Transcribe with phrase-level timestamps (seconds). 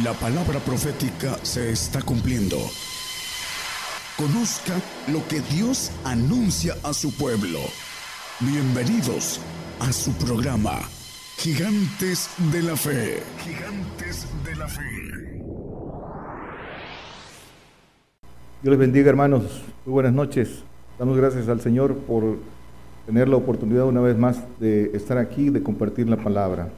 [0.00, 2.56] La palabra profética se está cumpliendo.
[4.16, 4.72] Conozca
[5.12, 7.58] lo que Dios anuncia a su pueblo.
[8.40, 9.38] Bienvenidos
[9.80, 10.78] a su programa,
[11.36, 13.22] Gigantes de la Fe.
[13.44, 14.82] Gigantes de la Fe.
[18.62, 19.42] Dios les bendiga hermanos,
[19.84, 20.64] muy buenas noches.
[20.98, 22.38] Damos gracias al Señor por
[23.04, 26.70] tener la oportunidad una vez más de estar aquí, de compartir la palabra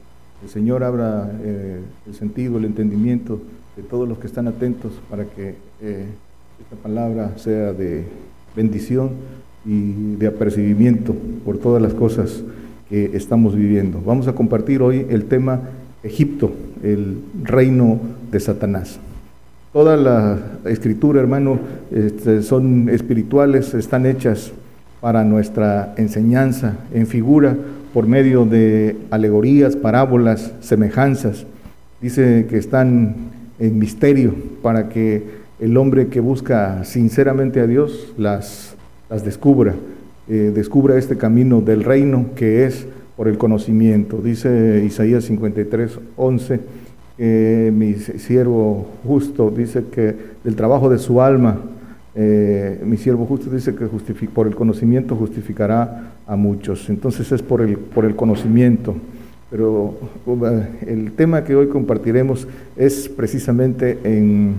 [0.49, 3.39] Señor abra eh, el sentido, el entendimiento
[3.75, 6.05] de todos los que están atentos para que eh,
[6.61, 8.05] esta palabra sea de
[8.55, 9.11] bendición
[9.65, 12.43] y de apercibimiento por todas las cosas
[12.89, 14.01] que estamos viviendo.
[14.05, 15.61] Vamos a compartir hoy el tema
[16.03, 16.51] Egipto,
[16.83, 17.99] el reino
[18.31, 18.99] de Satanás.
[19.73, 21.59] Toda la escritura, hermano,
[21.91, 24.53] este, son espirituales, están hechas
[25.01, 27.57] para nuestra enseñanza en figura
[27.95, 31.45] por medio de alegorías, parábolas, semejanzas.
[32.01, 33.15] Dice que están
[33.57, 35.23] en misterio para que
[35.61, 38.75] el hombre que busca sinceramente a Dios las,
[39.09, 39.75] las descubra,
[40.27, 44.17] eh, descubra este camino del reino que es por el conocimiento.
[44.21, 46.59] Dice Isaías 53, 11,
[47.71, 51.61] mi siervo justo dice que del trabajo de su alma
[52.17, 53.87] eh, mi siervo justo dice que
[54.27, 56.89] por el conocimiento justificará a muchos.
[56.89, 58.95] Entonces es por el, por el conocimiento.
[59.51, 60.45] Pero uh,
[60.87, 64.55] el tema que hoy compartiremos es precisamente en,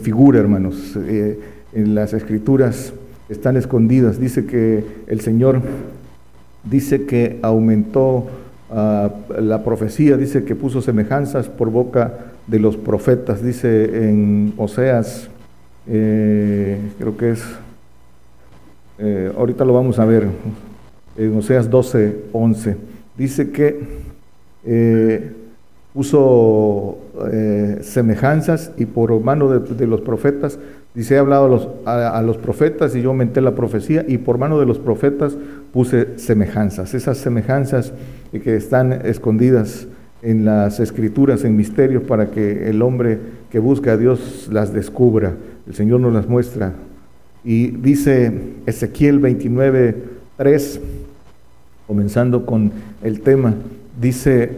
[0.00, 0.96] figura, hermanos.
[0.96, 1.38] Eh,
[1.72, 2.92] en las escrituras
[3.28, 4.20] están escondidas.
[4.20, 5.62] Dice que el Señor
[6.64, 8.26] dice que aumentó
[8.70, 13.42] ah, la profecía, dice que puso semejanzas por boca de los profetas.
[13.42, 15.30] Dice en Oseas
[15.86, 17.44] eh, creo que es,
[18.98, 20.28] eh, ahorita lo vamos a ver,
[21.16, 22.76] en Oseas 12, 11,
[23.16, 23.80] dice que
[24.64, 25.32] eh,
[25.92, 26.98] puso
[27.82, 30.58] semejanzas y por mano de, los profetas,
[30.94, 34.38] dice, he hablado a los, a los profetas y yo aumenté la profecía y por
[34.38, 35.36] mano de los profetas
[35.72, 37.92] puse semejanzas, esas semejanzas
[38.32, 39.86] que están escondidas
[40.22, 43.18] en las escrituras, en misterios, para que el hombre
[43.50, 45.34] que busca a Dios las descubra.
[45.66, 46.74] El Señor nos las muestra.
[47.44, 48.32] Y dice
[48.66, 49.96] Ezequiel 29,
[50.36, 50.80] 3,
[51.86, 53.54] comenzando con el tema,
[54.00, 54.50] dice,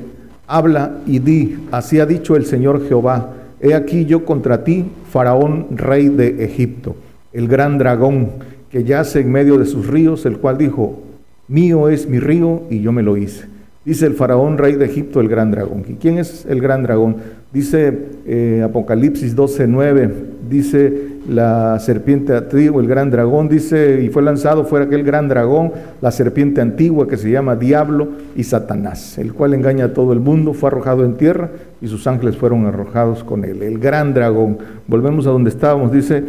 [0.46, 5.68] habla y di, así ha dicho el Señor Jehová, he aquí yo contra ti, Faraón,
[5.76, 6.96] rey de Egipto,
[7.32, 8.32] el gran dragón
[8.70, 11.00] que yace en medio de sus ríos, el cual dijo,
[11.48, 13.46] mío es mi río y yo me lo hice.
[13.84, 15.84] Dice el faraón rey de Egipto, el gran dragón.
[15.86, 17.16] ¿Y quién es el gran dragón?
[17.54, 20.14] Dice eh, Apocalipsis 12, 9,
[20.50, 25.72] dice la serpiente antigua, el gran dragón, dice, y fue lanzado fuera aquel gran dragón,
[26.00, 30.18] la serpiente antigua que se llama Diablo y Satanás, el cual engaña a todo el
[30.18, 31.50] mundo, fue arrojado en tierra
[31.80, 33.62] y sus ángeles fueron arrojados con él.
[33.62, 34.58] El gran dragón.
[34.88, 36.24] Volvemos a donde estábamos, dice,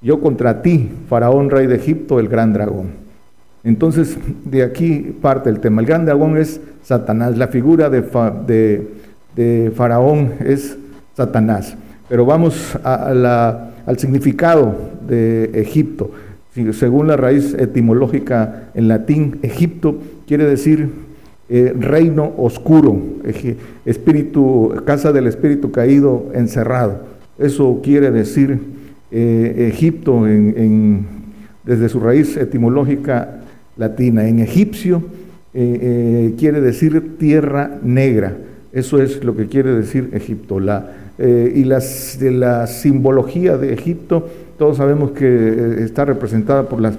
[0.00, 3.02] yo contra ti, faraón rey de Egipto, el gran dragón.
[3.64, 5.80] Entonces, de aquí parte el tema.
[5.80, 8.02] El gran dragón es Satanás, la figura de,
[8.46, 8.88] de,
[9.74, 10.76] Faraón es
[11.14, 11.76] Satanás.
[12.08, 14.76] Pero vamos al significado
[15.06, 16.10] de Egipto.
[16.72, 20.90] Según la raíz etimológica en latín, Egipto quiere decir
[21.48, 23.00] eh, reino oscuro,
[23.84, 27.00] espíritu, casa del espíritu caído encerrado.
[27.38, 28.58] Eso quiere decir
[29.10, 30.24] eh, Egipto
[31.64, 33.40] desde su raíz etimológica
[33.76, 34.28] latina.
[34.28, 35.02] En egipcio
[35.54, 38.36] eh, quiere decir tierra negra.
[38.72, 40.58] Eso es lo que quiere decir Egipto.
[40.58, 44.28] La, eh, y las, de la simbología de Egipto,
[44.58, 46.98] todos sabemos que está representada por las,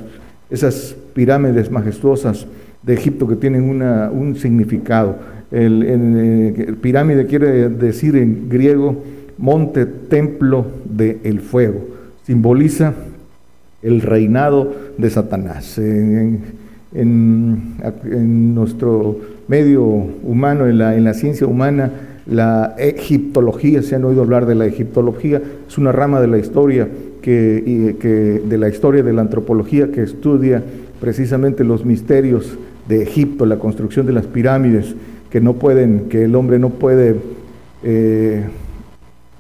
[0.50, 2.46] esas pirámides majestuosas
[2.84, 5.16] de Egipto que tienen una, un significado.
[5.52, 9.04] El, pirámide quiere decir en griego
[9.38, 11.88] monte, templo del fuego.
[12.24, 12.94] Simboliza
[13.82, 15.78] el reinado de Satanás.
[15.78, 16.42] En,
[16.94, 21.92] en, nuestro medio humano, en la, en la ciencia humana,
[22.26, 26.88] la egiptología, se han oído hablar de la egiptología, es una rama de la historia
[27.22, 30.64] que, que, de la historia de la antropología que estudia
[31.00, 32.58] precisamente los misterios
[32.88, 34.96] de Egipto, la construcción de las pirámides,
[35.30, 37.16] que no pueden, que el hombre no puede
[37.84, 38.44] eh,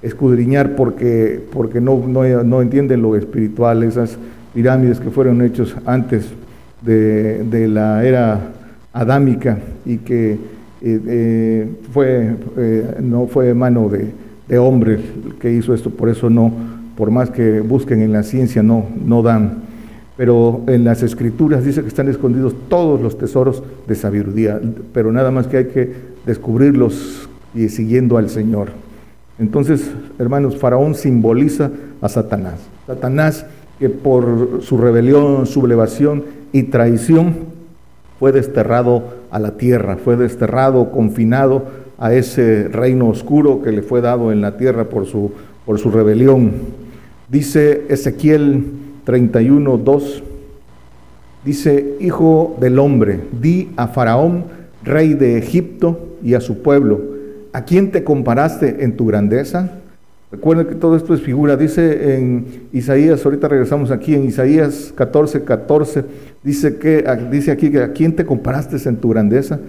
[0.01, 4.17] escudriñar porque, porque no, no, no entienden lo espiritual, esas
[4.53, 6.25] pirámides que fueron hechos antes
[6.81, 8.39] de, la era
[8.93, 10.39] adámica y que eh,
[11.07, 14.11] eh, fue, eh, no fue mano de,
[14.47, 14.99] de, hombre
[15.39, 16.51] que hizo esto, por eso no,
[16.95, 19.63] por más que busquen en la ciencia, no, no dan.
[20.15, 24.61] Pero en las escrituras dice que están escondidos todos los tesoros de sabiduría,
[24.93, 25.91] pero nada más que hay que
[26.25, 28.69] descubrirlos y siguiendo al Señor.
[29.39, 29.89] Entonces,
[30.19, 32.59] hermanos, Faraón simboliza a Satanás.
[32.85, 33.45] Satanás
[33.79, 37.52] que por su rebelión, sublevación y traición
[38.19, 41.65] fue desterrado a la tierra, fue desterrado, confinado
[41.97, 45.31] a ese reino oscuro que le fue dado en la tierra por su,
[45.65, 46.51] por su rebelión.
[47.29, 48.65] Dice Ezequiel
[49.03, 50.23] 31, 2,
[51.45, 54.45] dice, Hijo del hombre, di a Faraón,
[54.83, 57.01] rey de Egipto, y a su pueblo,
[57.51, 59.82] ¿a quién te comparaste en tu grandeza?
[60.33, 61.55] Recuerden que todo esto es figura.
[61.57, 66.05] Dice en Isaías, ahorita regresamos aquí, en Isaías 14, 14,
[66.41, 69.59] dice, que, dice aquí que a quién te comparaste en tu grandeza.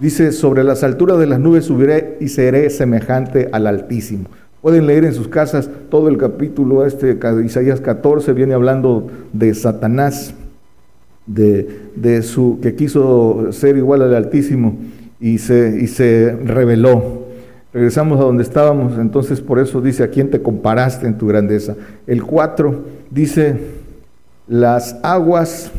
[0.00, 4.24] Dice, sobre las alturas de las nubes subiré y seré semejante al Altísimo.
[4.60, 10.34] Pueden leer en sus casas todo el capítulo este, Isaías 14, viene hablando de Satanás,
[11.26, 14.76] de, de su, que quiso ser igual al Altísimo
[15.20, 16.36] y se, y se.
[17.72, 21.76] Regresamos a donde estábamos, entonces por eso dice, ¿a quién te comparaste en tu grandeza?
[22.06, 23.58] El 4 dice,
[24.46, 25.70] las aguas,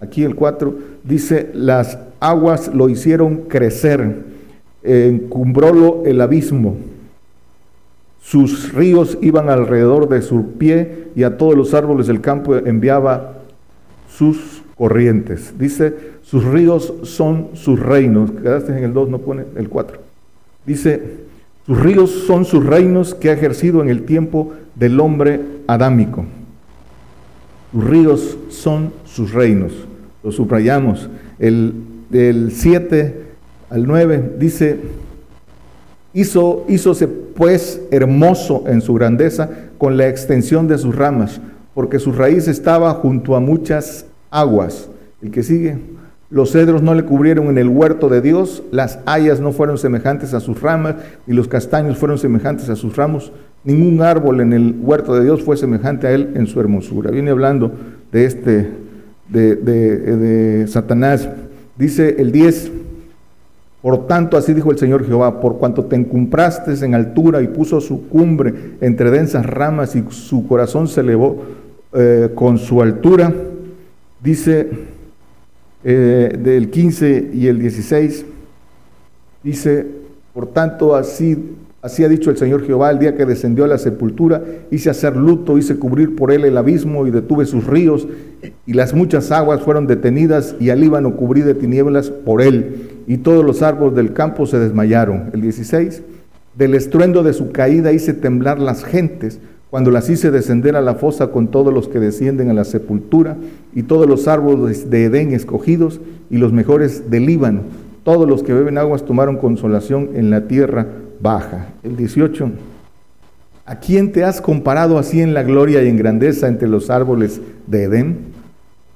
[0.00, 0.74] aquí el 4
[1.04, 4.24] dice, las aguas lo hicieron crecer,
[4.82, 6.76] encumbrólo el abismo,
[8.22, 13.38] sus ríos iban alrededor de su pie y a todos los árboles del campo enviaba
[14.08, 15.54] sus corrientes.
[15.58, 18.30] Dice, sus ríos son sus reinos.
[18.30, 20.09] Quedaste en el 2, no pone el 4.
[20.66, 21.02] Dice,
[21.66, 26.24] sus ríos son sus reinos que ha ejercido en el tiempo del hombre adámico.
[27.72, 29.72] Sus ríos son sus reinos.
[30.22, 31.08] Lo subrayamos.
[31.38, 31.74] El
[32.10, 33.22] del 7
[33.70, 34.80] al 9 dice,
[36.12, 39.48] hizo, hízose pues hermoso en su grandeza
[39.78, 41.40] con la extensión de sus ramas,
[41.74, 44.88] porque su raíz estaba junto a muchas aguas.
[45.22, 45.78] El que sigue,
[46.30, 50.32] los cedros no le cubrieron en el huerto de Dios, las hayas no fueron semejantes
[50.32, 50.94] a sus ramas,
[51.26, 53.32] ni los castaños fueron semejantes a sus ramos.
[53.64, 57.10] Ningún árbol en el huerto de Dios fue semejante a él en su hermosura.
[57.10, 57.72] Viene hablando
[58.12, 58.70] de este,
[59.28, 61.28] de, de Satanás.
[61.76, 62.70] Dice el 10,
[63.82, 67.80] por tanto, así dijo el Señor Jehová, por cuanto te encumpraste en altura y puso
[67.80, 71.42] su cumbre entre densas ramas y su corazón se elevó
[71.92, 73.32] eh, con su altura,
[74.22, 74.89] dice
[75.82, 78.26] eh, del 15 y el 16,
[79.42, 79.86] dice,
[80.34, 83.78] por tanto, así, así ha dicho el Señor Jehová, el día que descendió a la
[83.78, 88.06] sepultura, hice hacer luto, hice cubrir por él el abismo y detuve sus ríos,
[88.66, 93.18] y las muchas aguas fueron detenidas, y al Líbano cubrí de tinieblas por él, y
[93.18, 95.30] todos los árboles del campo se desmayaron.
[95.32, 96.02] El 16,
[96.56, 100.96] del estruendo de su caída hice temblar las gentes, cuando las hice descender a la
[100.96, 103.36] fosa con todos los que descienden a la sepultura,
[103.72, 107.60] y todos los árboles de Edén escogidos, y los mejores del Líbano,
[108.02, 110.86] todos los que beben aguas tomaron consolación en la tierra
[111.20, 111.68] baja.
[111.84, 112.50] El 18,
[113.64, 117.40] ¿a quién te has comparado así en la gloria y en grandeza entre los árboles
[117.68, 118.18] de Edén?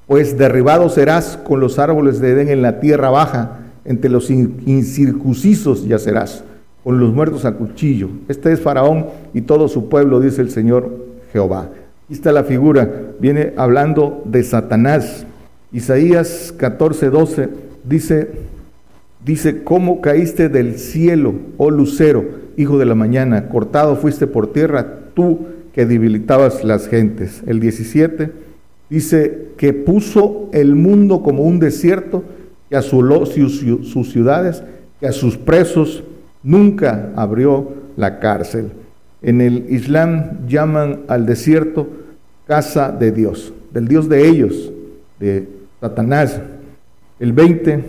[0.08, 5.86] Pues derribado serás con los árboles de Edén en la tierra baja, entre los incircuncisos
[5.86, 6.42] yacerás
[6.84, 8.10] con los muertos a cuchillo.
[8.28, 10.90] Este es Faraón y todo su pueblo, dice el Señor
[11.32, 11.70] Jehová.
[12.04, 15.26] Aquí está la figura, viene hablando de Satanás.
[15.72, 17.48] Isaías 14, 12
[17.88, 18.30] dice,
[19.24, 22.26] dice, ¿cómo caíste del cielo, oh lucero,
[22.58, 23.48] hijo de la mañana?
[23.48, 27.42] Cortado fuiste por tierra, tú que debilitabas las gentes.
[27.46, 28.30] El 17
[28.90, 32.24] dice, que puso el mundo como un desierto,
[32.68, 34.62] que asoló sus ciudades,
[35.00, 36.04] que a sus presos
[36.44, 38.70] nunca abrió la cárcel.
[39.22, 41.88] En el Islam llaman al desierto
[42.46, 44.70] casa de Dios, del Dios de ellos,
[45.18, 45.48] de
[45.80, 46.40] Satanás.
[47.18, 47.84] El 20,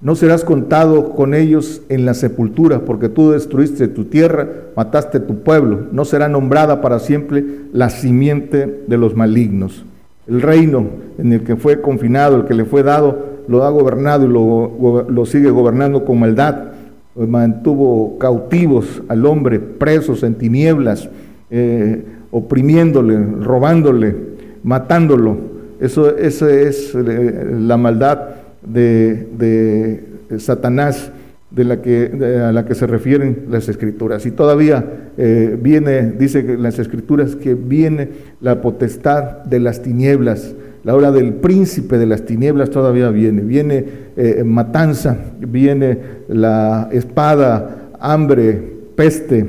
[0.00, 5.44] no serás contado con ellos en la sepultura, porque tú destruiste tu tierra, mataste tu
[5.44, 5.86] pueblo.
[5.92, 9.84] No será nombrada para siempre la simiente de los malignos.
[10.26, 10.86] El reino
[11.18, 15.06] en el que fue confinado, el que le fue dado, lo ha gobernado y lo,
[15.08, 16.71] lo sigue gobernando con maldad
[17.14, 21.08] mantuvo cautivos al hombre, presos en tinieblas,
[21.50, 24.14] eh, oprimiéndole, robándole,
[24.62, 25.36] matándolo.
[25.80, 28.20] Eso, esa es eh, la maldad
[28.62, 30.04] de,
[30.38, 31.10] Satanás
[31.50, 32.10] de la que,
[32.42, 34.24] a la que se refieren las escrituras.
[34.24, 38.08] Y todavía eh, viene, dice que las escrituras que viene
[38.40, 40.54] la potestad de las tinieblas
[40.84, 43.42] la hora del príncipe de las tinieblas todavía viene.
[43.42, 43.84] Viene
[44.16, 45.98] eh, matanza, viene
[46.28, 48.60] la espada, hambre,
[48.96, 49.46] peste,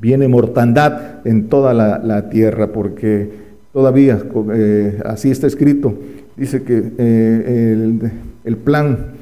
[0.00, 3.30] viene mortandad en toda la, tierra, porque
[3.72, 4.18] todavía,
[4.54, 5.94] eh, así está escrito,
[6.36, 7.98] dice que eh,
[8.44, 9.18] el, plan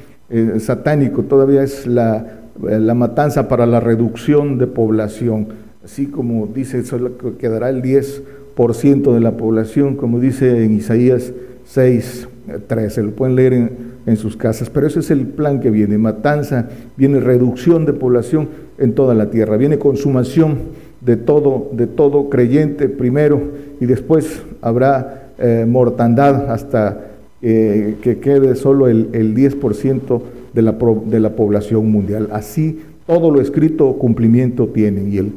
[0.59, 5.49] satánico todavía es la matanza para la reducción de población.
[5.85, 8.23] Así como dice, solo quedará el 10%
[8.57, 11.33] de la población, como dice en Isaías
[11.65, 12.29] 6,
[12.67, 13.03] 13.
[13.03, 13.71] Lo pueden leer en,
[14.07, 14.71] en sus casas.
[14.71, 15.99] Pero ese es el plan que viene.
[15.99, 18.49] Matanza, viene reducción de población
[18.79, 19.57] en toda la tierra.
[19.57, 20.59] Viene consumación
[21.01, 23.41] de todo, de todo creyente primero
[23.81, 27.09] y después habrá eh, mortandad hasta
[27.43, 30.21] eh, que quede solo el, el 10%
[30.53, 32.29] de la, de la población mundial.
[32.33, 35.33] Así todo lo escrito cumplimiento tiene y el,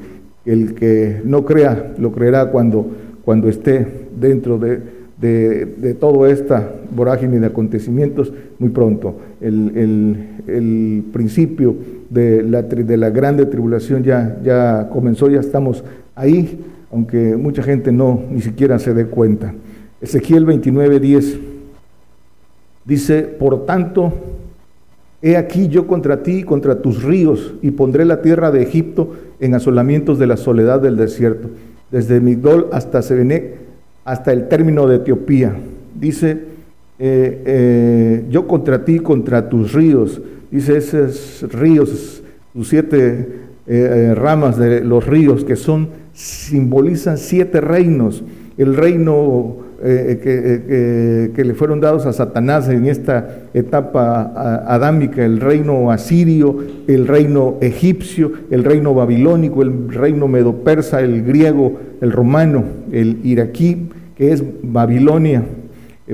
[0.45, 2.87] el que no crea lo creerá cuando,
[3.29, 3.85] cuando esté
[4.19, 4.81] dentro de,
[5.21, 9.17] de, de toda esta vorágine de acontecimientos muy pronto.
[9.39, 11.75] El, el, el principio
[12.09, 15.83] de la, de la grande tribulación ya, ya comenzó, ya estamos
[16.15, 16.59] ahí,
[16.91, 19.53] aunque mucha gente no ni siquiera se dé cuenta.
[20.01, 21.39] Ezequiel 29, 10
[22.83, 24.11] dice, por tanto,
[25.21, 29.13] he aquí yo contra ti y contra tus ríos, y pondré la tierra de Egipto
[29.39, 31.49] en asolamientos de la soledad del desierto,
[31.91, 33.55] desde Migdol hasta Sebenec,
[34.05, 35.55] hasta el término de Etiopía.
[35.99, 36.31] Dice,
[36.99, 43.27] eh, eh, yo contra ti, contra tus ríos, dice esos ríos, sus siete
[43.67, 48.23] eh, ramas de los ríos que son, simbolizan siete reinos,
[48.57, 54.33] el reino eh, eh, que, que, le fueron dados a Satanás en esta etapa
[54.67, 61.79] adámica, el reino asirio, el reino egipcio, el reino babilónico, el reino medo-persa, el griego,
[62.01, 65.43] el romano, el iraquí, que es Babilonia
[66.07, 66.13] eh,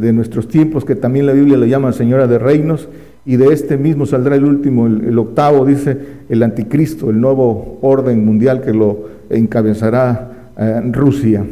[0.00, 2.88] de nuestros tiempos, que también la Biblia le llama Señora de Reinos,
[3.26, 5.98] y de este mismo saldrá el último, el octavo, dice
[6.30, 10.52] el anticristo, el nuevo orden mundial que lo encabezará
[10.92, 11.44] Rusia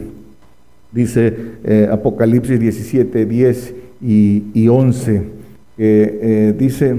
[0.94, 1.34] dice
[1.64, 5.22] eh, Apocalipsis 17, 10 y, 11,
[5.76, 6.96] eh, dice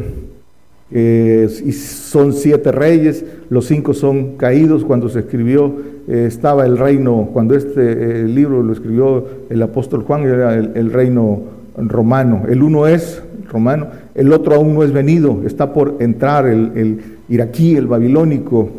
[0.89, 5.73] que son siete reyes, los cinco son caídos, cuando se escribió
[6.07, 11.41] eh, estaba el reino, cuando este libro lo escribió el apóstol Juan, era el, reino
[11.77, 13.21] romano, el uno es
[13.51, 16.99] romano, el otro aún no es venido, está por entrar el, el
[17.29, 18.69] iraquí, el babilónico,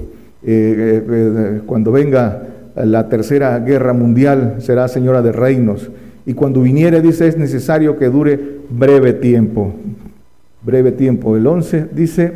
[1.67, 5.91] cuando venga la tercera guerra mundial, será señora de reinos.
[6.27, 9.73] Y cuando viniere, dice, es necesario que dure breve tiempo.
[10.63, 11.37] Breve tiempo.
[11.37, 12.33] El 11 dice,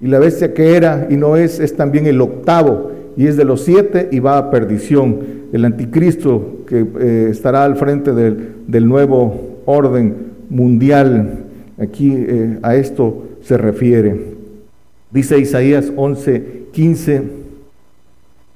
[0.00, 3.44] y la bestia que era y no es, es también el octavo, y es de
[3.44, 5.18] los siete y va a perdición.
[5.52, 10.14] El anticristo que eh, estará al frente del, nuevo orden
[10.48, 11.44] mundial.
[11.78, 14.38] Aquí eh, a esto se refiere.
[15.10, 17.39] Dice Isaías 11, 15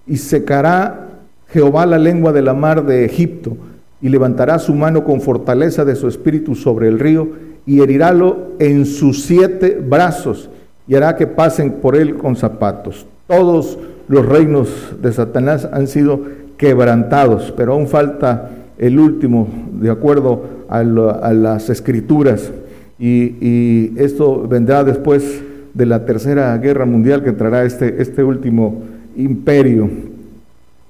[0.06, 1.08] y secará
[1.48, 3.56] Jehová la lengua de la mar de Egipto,
[4.00, 7.28] y levantará su mano con fortaleza de su espíritu sobre el río,
[7.66, 10.50] y herirálo en sus siete brazos,
[10.86, 13.06] y hará que pasen por él con zapatos.
[13.26, 14.68] Todos los reinos
[15.00, 16.20] de Satanás han sido
[16.58, 19.48] quebrantados, pero aún falta el último,
[19.80, 22.52] de acuerdo a, las escrituras,
[22.98, 25.42] y, y, esto vendrá después
[25.72, 28.82] de la tercera guerra mundial que entrará este, este último
[29.16, 29.88] imperio.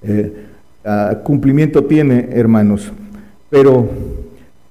[0.02, 0.32] Eh,
[0.84, 2.92] ah, cumplimiento tiene, hermanos.
[3.50, 3.88] Pero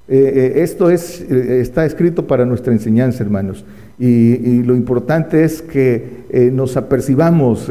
[0.07, 3.65] eh, eh, esto es, está escrito para nuestra enseñanza, hermanos.
[3.99, 7.69] Y, lo importante es que nos apercibamos.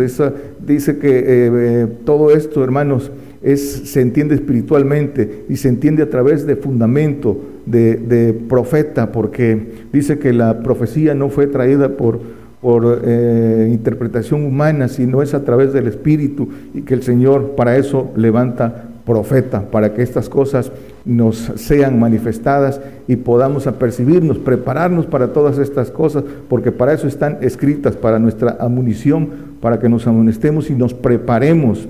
[0.65, 3.11] dice que todo esto, hermanos,
[3.43, 9.59] es, se entiende espiritualmente y se entiende a través de fundamento, de profeta, porque
[9.93, 12.21] dice que la profecía no fue traída por
[12.63, 17.77] por eh, interpretación humana, sino es a través del Espíritu y que el Señor para
[17.77, 20.71] eso levanta profeta, para que estas cosas
[21.05, 27.39] nos sean manifestadas y podamos apercibirnos, prepararnos para todas estas cosas, porque para eso están
[27.41, 29.29] escritas, para nuestra amunición,
[29.61, 31.89] para que nos amonestemos y nos preparemos.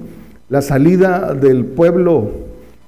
[0.49, 2.31] La salida del pueblo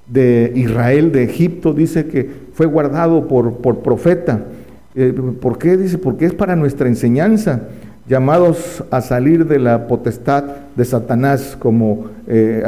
[0.09, 4.41] de Israel de Egipto dice que fue guardado por, por profeta
[4.95, 5.77] eh, ¿Por qué?
[5.77, 7.63] Dice, porque es para nuestra enseñanza,
[8.09, 10.45] llamados a salir de la potestad
[10.77, 12.63] de Satanás, como eh,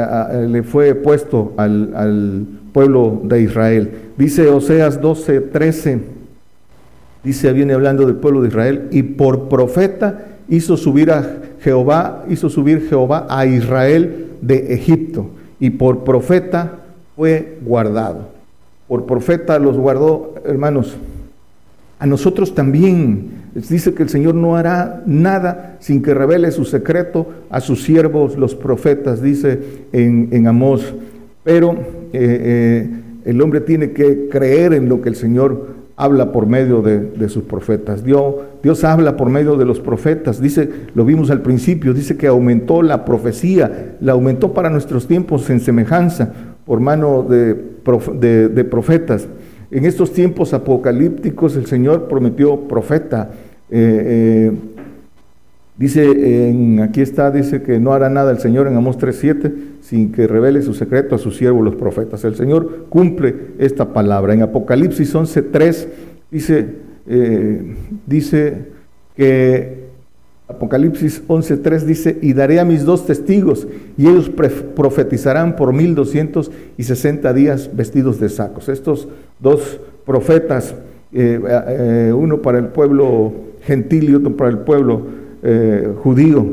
[0.49, 3.91] le fue puesto al, pueblo de Israel.
[4.17, 5.99] Dice Oseas 12, 13,
[7.23, 12.49] dice, viene hablando del pueblo de Israel, y por profeta hizo subir a Jehová, hizo
[12.49, 16.81] subir Jehová a Israel de Egipto, y por profeta
[17.15, 18.27] fue guardado.
[18.87, 20.95] Por profeta los guardó, hermanos,
[21.99, 27.27] a nosotros también dice que el Señor no hará nada sin que revele su secreto
[27.49, 29.59] a sus siervos, los profetas, dice
[29.91, 30.93] en, Amós.
[31.43, 31.79] Pero eh,
[32.13, 32.89] eh,
[33.25, 37.43] el hombre tiene que creer en lo que el Señor habla por medio de, sus
[37.45, 38.03] profetas.
[38.03, 40.39] Dios, Dios habla por medio de los profetas.
[40.39, 45.49] Dice, lo vimos al principio, dice que aumentó la profecía, la aumentó para nuestros tiempos
[45.49, 46.31] en semejanza
[46.63, 47.55] por mano de,
[48.49, 49.27] de profetas.
[49.69, 53.31] En estos tiempos apocalípticos el Señor prometió profeta.
[53.69, 54.51] Eh, eh,
[55.77, 60.11] dice, en, aquí está, dice que no hará nada el Señor en Amós 3.7 sin
[60.11, 62.23] que revele su secreto a sus siervos los profetas.
[62.23, 64.33] El Señor cumple esta palabra.
[64.33, 65.87] En Apocalipsis 11.3
[66.31, 66.65] dice,
[67.07, 68.67] eh, dice
[69.15, 69.86] que
[70.47, 74.29] Apocalipsis 11.3 dice, y daré a mis dos testigos, y ellos
[74.75, 78.69] profetizarán por 1260 días vestidos de sacos.
[78.69, 80.73] Estos dos profetas,
[81.11, 85.01] eh, eh, uno para el pueblo gentil y otro para el pueblo
[85.43, 86.45] eh, judío,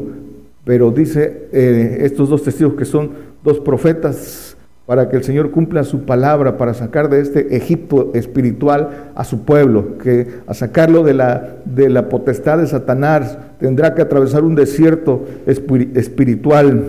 [0.64, 3.10] pero dice estos dos testigos que son
[3.44, 4.43] dos profetas
[4.86, 9.44] para que el Señor cumpla su palabra, para sacar de este Egipto espiritual a su
[9.44, 14.54] pueblo, que a sacarlo de la, de la potestad de Satanás tendrá que atravesar un
[14.54, 16.84] desierto espiritual.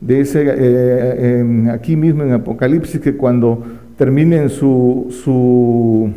[0.00, 3.62] Dice eh, aquí mismo en Apocalipsis que cuando
[3.96, 6.10] terminen su, su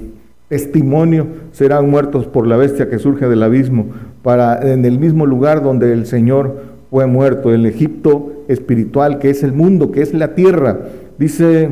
[0.48, 3.88] testimonio serán muertos por la bestia que surge del abismo,
[4.22, 9.44] para en el mismo lugar donde el Señor fue muerto, el Egipto espiritual, que es
[9.44, 10.79] el mundo, que es la tierra
[11.17, 11.69] Dice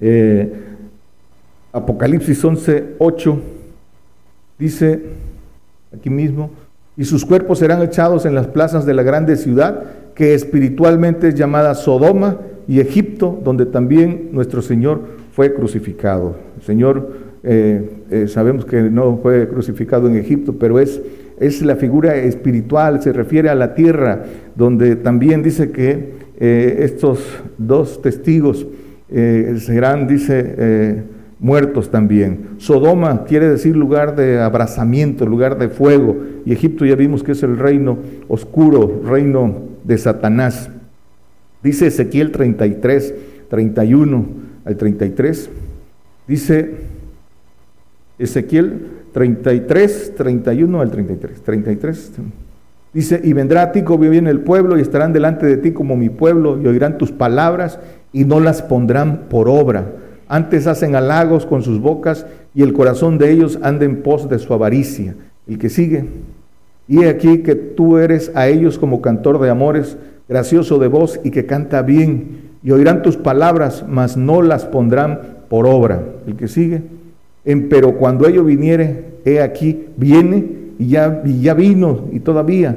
[0.00, 0.52] eh,
[1.72, 3.40] Apocalipsis 11, 8,
[4.58, 5.02] dice
[5.94, 6.50] aquí mismo,
[6.96, 9.82] y sus cuerpos serán echados en las plazas de la grande ciudad,
[10.14, 12.38] que espiritualmente es llamada Sodoma
[12.68, 16.36] y Egipto, donde también nuestro Señor fue crucificado.
[16.56, 17.12] El Señor,
[17.42, 21.02] eh, eh, sabemos que no fue crucificado en Egipto, pero es,
[21.38, 24.24] es la figura espiritual, se refiere a la tierra,
[24.54, 27.20] donde también dice que eh, estos
[27.58, 28.66] dos testigos
[29.08, 31.02] eh, serán, dice, eh,
[31.38, 32.50] muertos también.
[32.58, 37.42] Sodoma quiere decir lugar de abrazamiento, lugar de fuego, y Egipto ya vimos que es
[37.42, 40.70] el reino oscuro, reino de Satanás.
[41.62, 43.14] Dice Ezequiel 33,
[43.48, 44.26] 31
[44.64, 45.50] al 33,
[46.26, 46.74] dice
[48.18, 52.12] Ezequiel 33, 31 al 33, 33.
[52.96, 55.98] Dice, y vendrá a ti como viene el pueblo y estarán delante de ti como
[55.98, 57.78] mi pueblo y oirán tus palabras
[58.10, 59.84] y no las pondrán por obra.
[60.28, 64.38] Antes hacen halagos con sus bocas y el corazón de ellos anda en pos de
[64.38, 65.14] su avaricia.
[65.46, 66.06] El que sigue.
[66.88, 71.20] Y he aquí que tú eres a ellos como cantor de amores, gracioso de voz
[71.22, 72.52] y que canta bien.
[72.62, 76.02] Y oirán tus palabras, mas no las pondrán por obra.
[76.26, 76.80] El que sigue.
[77.44, 82.76] Pero cuando ello viniere, he aquí, viene y ya, ya vino y todavía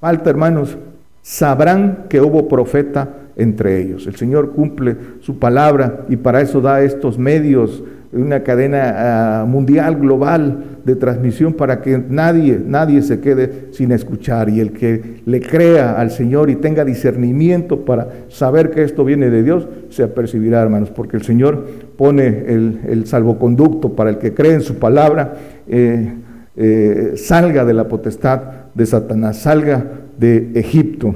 [0.00, 0.76] falta, hermanos,
[1.22, 4.06] sabrán que hubo profeta entre ellos.
[4.06, 7.82] El Señor cumple su palabra y para eso da estos medios,
[8.12, 8.94] una cadena
[9.42, 14.72] ah, mundial, global de transmisión para que nadie, nadie se quede sin escuchar y el
[14.72, 19.68] que le crea al Señor y tenga discernimiento para saber que esto viene de Dios,
[19.90, 24.76] se apercibirá, hermanos, porque el Señor pone el, salvoconducto para el que cree en su
[24.76, 25.34] palabra.
[25.68, 26.12] Eh,
[26.56, 28.42] eh, salga de la potestad
[28.74, 29.84] de Satanás, salga
[30.18, 31.14] de Egipto.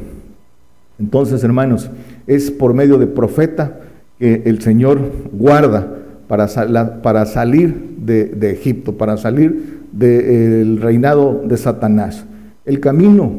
[0.99, 1.91] Entonces, hermanos,
[2.27, 3.81] es por medio de profeta
[4.19, 5.01] que el Señor
[5.33, 5.87] guarda
[6.29, 6.47] para,
[7.03, 12.25] para salir de, Egipto, para salir del reinado de Satanás.
[12.65, 13.33] El camino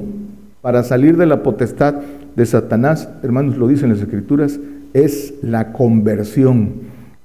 [0.61, 1.95] para salir de la potestad
[2.35, 4.59] de Satanás, hermanos, lo dicen las Escrituras,
[4.93, 6.73] es la conversión.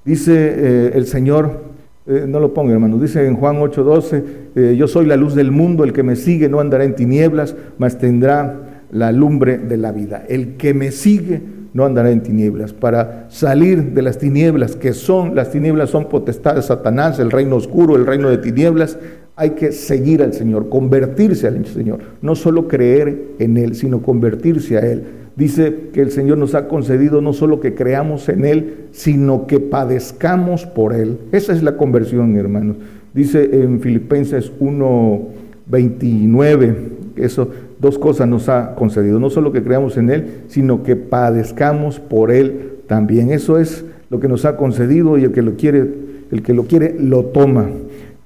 [0.05, 1.70] Dice eh, el Señor
[2.07, 2.99] eh, no lo ponga, hermano.
[2.99, 6.49] Dice en Juan 8:12, eh, yo soy la luz del mundo, el que me sigue
[6.49, 10.25] no andará en tinieblas, mas tendrá la lumbre de la vida.
[10.29, 11.41] El que me sigue
[11.73, 12.73] no andará en tinieblas.
[12.73, 17.57] Para salir de las tinieblas, que son, las tinieblas son potestades de Satanás, el reino
[17.57, 18.99] oscuro, el reino de tinieblas,
[19.37, 22.01] hay que seguir al Señor, convertirse al Señor.
[22.21, 25.05] No solo creer en Él, sino convertirse a Él.
[25.37, 29.61] Dice que el Señor nos ha concedido no solo que creamos en Él, sino que
[29.61, 31.19] padezcamos por Él.
[31.33, 32.77] Esa es la conversión, hermanos.
[33.15, 36.75] Dice en Filipenses 1:29,
[37.17, 37.49] eso
[37.81, 42.31] dos cosas nos ha concedido, no solo que creamos en Él, sino que padezcamos por
[42.31, 43.31] Él también.
[43.31, 45.87] Eso es lo que nos ha concedido y el que lo quiere,
[46.31, 47.69] el que lo quiere lo toma.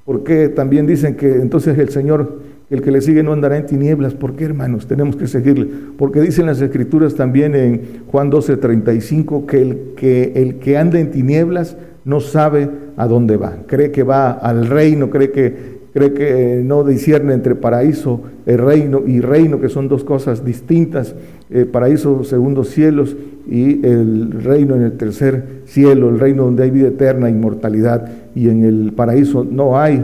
[0.04, 2.40] Porque también dicen que entonces el Señor
[2.70, 4.14] el que le sigue no andará en tinieblas.
[4.14, 4.86] ¿Por qué, hermanos?
[4.86, 5.68] Tenemos que seguirle.
[5.98, 10.98] Porque dicen las escrituras también en Juan 12, 35, que el que, el que anda
[10.98, 13.58] en tinieblas no sabe a dónde va.
[13.66, 19.02] Cree que va al reino, cree que, cree que no discierne entre paraíso el reino
[19.06, 21.14] y reino, que son dos cosas distintas.
[21.50, 23.14] Eh, paraíso, segundos cielos,
[23.46, 28.08] y el reino en el tercer cielo, el reino donde hay vida eterna, inmortalidad.
[28.34, 30.02] y en el paraíso no hay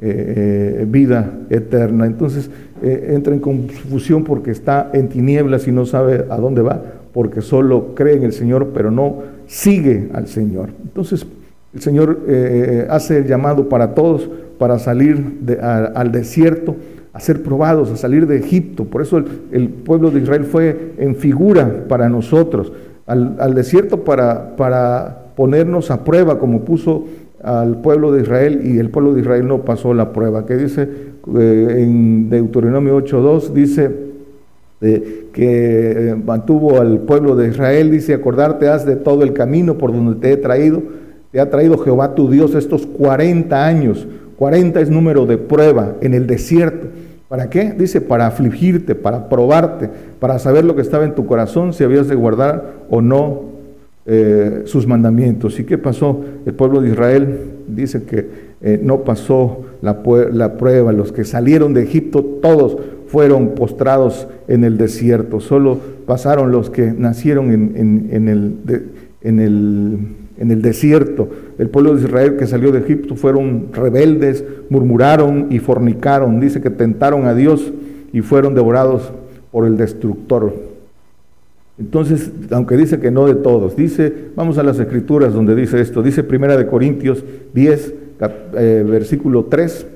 [0.00, 2.06] eh, vida eterna.
[2.06, 2.50] Entonces
[2.82, 6.82] entra en confusión porque está en tinieblas y no sabe a dónde va,
[7.12, 10.70] porque solo cree en el Señor, pero no sigue al Señor.
[10.82, 11.26] Entonces
[11.74, 12.20] el Señor
[12.88, 16.76] hace el llamado para todos para salir al desierto
[17.12, 18.84] a ser probados, a salir de Egipto.
[18.84, 22.72] Por eso el, pueblo de Israel fue en figura para nosotros,
[23.06, 27.06] al, desierto para, para ponernos a prueba, como puso
[27.42, 30.46] al pueblo de Israel y el pueblo de Israel no pasó la prueba.
[30.46, 33.90] Que dice eh, en Deuteronomio 8.2, dice
[34.80, 39.78] eh, que eh, mantuvo al pueblo de Israel, dice, acordarte has de todo el camino
[39.78, 40.82] por donde te he traído,
[41.32, 44.06] te ha traído Jehová tu Dios estos 40 años
[44.40, 46.86] 40 es número de prueba en el desierto.
[47.28, 47.74] ¿Para qué?
[47.76, 52.08] Dice, para afligirte, para probarte, para saber lo que estaba en tu corazón, si habías
[52.08, 53.49] de guardar o no
[54.12, 55.60] eh, sus mandamientos.
[55.60, 56.20] ¿Y qué pasó?
[56.44, 60.90] El pueblo de Israel dice que eh, no pasó la, prueba.
[60.90, 65.38] Los que salieron de Egipto, todos fueron postrados en el desierto.
[65.38, 68.56] Solo pasaron los que nacieron en, el,
[69.22, 69.98] en el
[70.40, 71.28] en el desierto.
[71.58, 76.40] El pueblo de Israel que salió de Egipto fueron rebeldes, murmuraron y fornicaron.
[76.40, 77.72] Dice que tentaron a Dios
[78.12, 79.12] y fueron devorados
[79.52, 80.69] por el destructor.
[81.80, 86.02] Entonces, aunque dice que no de todos, dice, vamos a las escrituras donde dice esto,
[86.02, 87.94] dice Primera de Corintios 10,
[88.58, 89.86] eh, versículo 3,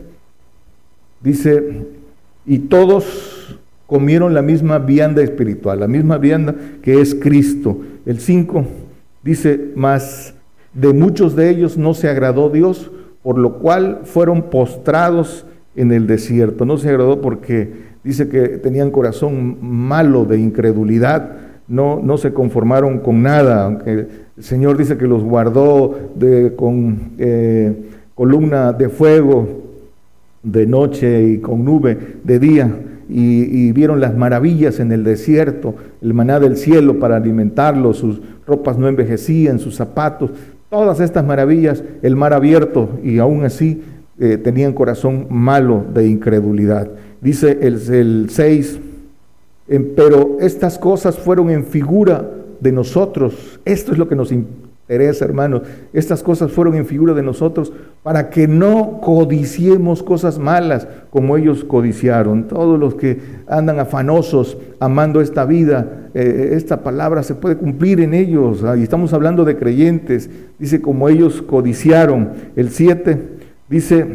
[1.20, 1.82] dice,
[2.46, 7.78] y todos comieron la misma vianda espiritual, la misma vianda que es Cristo.
[8.06, 8.64] El 5
[9.22, 10.34] dice, más
[10.72, 12.90] de muchos de ellos no se agradó Dios,
[13.22, 15.44] por lo cual fueron postrados
[15.76, 16.64] en el desierto.
[16.64, 22.98] No se agradó porque dice que tenían corazón malo de incredulidad, no, no se conformaron
[22.98, 23.90] con nada, aunque
[24.36, 29.48] el Señor dice que los guardó de, con eh, columna de fuego
[30.42, 32.70] de noche y con nube de día.
[33.08, 38.78] Y, vieron las maravillas en el desierto, el maná del cielo para alimentarlos, sus ropas
[38.78, 40.30] no envejecían, sus zapatos,
[40.70, 43.82] todas estas maravillas, el mar abierto, y aún así
[44.18, 46.88] eh, tenían corazón malo de incredulidad.
[47.20, 48.80] Dice el, el 6,
[49.66, 53.60] pero estas cosas fueron en figura de nosotros.
[53.64, 55.62] Esto es lo que nos interesa, hermanos.
[55.92, 57.72] Estas cosas fueron en figura de nosotros
[58.02, 62.48] para que no codiciemos cosas malas como ellos codiciaron.
[62.48, 68.12] Todos los que andan afanosos amando esta vida, eh, esta palabra se puede cumplir en
[68.12, 68.62] ellos.
[68.78, 70.28] Y estamos hablando de creyentes.
[70.58, 72.32] Dice como ellos codiciaron.
[72.56, 73.18] El 7
[73.70, 74.06] dice,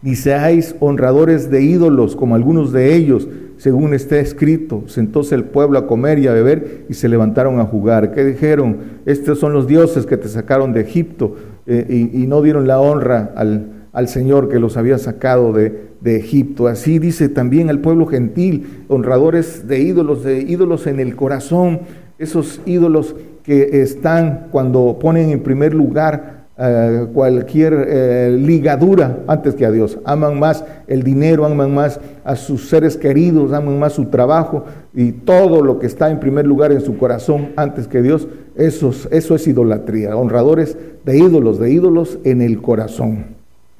[0.00, 4.84] ni seáis honradores de ídolos como algunos de ellos según está escrito.
[4.86, 8.12] Sentóse el pueblo a comer y a beber y se levantaron a jugar.
[8.12, 8.78] ¿Qué dijeron?
[9.04, 13.32] Estos son los dioses que te sacaron de Egipto eh, y, no dieron la honra
[13.36, 16.68] al, al, Señor que los había sacado de, de Egipto.
[16.68, 21.80] Así dice también al pueblo gentil, honradores de ídolos, de ídolos en el corazón,
[22.18, 29.64] esos ídolos que están cuando ponen en primer lugar eh, cualquier eh, ligadura antes que
[29.64, 29.98] a Dios.
[30.04, 35.12] Aman más el dinero, aman más a sus seres queridos, aman más su trabajo y
[35.12, 38.26] todo lo que está en primer lugar en su corazón antes que Dios.
[38.56, 40.16] Eso, eso es idolatría.
[40.16, 43.26] Honradores de ídolos, de ídolos en el corazón.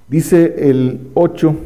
[0.08, 1.56] Dice el 8,